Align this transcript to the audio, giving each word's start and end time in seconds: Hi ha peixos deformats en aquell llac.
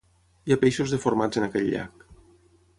Hi 0.49 0.53
ha 0.53 0.57
peixos 0.63 0.95
deformats 0.95 1.41
en 1.43 1.47
aquell 1.51 1.71
llac. 1.77 2.09